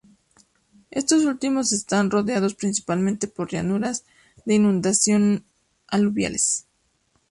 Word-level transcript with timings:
Estos 0.89 1.25
últimos 1.25 1.71
están 1.73 2.09
rodeados 2.09 2.55
principalmente 2.55 3.27
por 3.27 3.51
llanuras 3.51 4.03
de 4.45 4.55
inundación 4.55 5.45
aluviales. 5.85 6.65